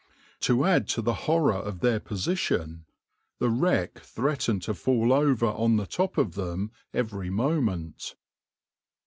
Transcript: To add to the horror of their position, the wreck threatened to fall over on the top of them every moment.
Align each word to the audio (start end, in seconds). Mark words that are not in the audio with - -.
To 0.39 0.65
add 0.65 0.87
to 0.87 1.01
the 1.03 1.13
horror 1.29 1.53
of 1.53 1.81
their 1.81 1.99
position, 1.99 2.85
the 3.37 3.51
wreck 3.51 3.99
threatened 3.99 4.63
to 4.63 4.73
fall 4.73 5.13
over 5.13 5.45
on 5.45 5.75
the 5.77 5.85
top 5.85 6.17
of 6.17 6.33
them 6.33 6.71
every 6.91 7.29
moment. 7.29 8.15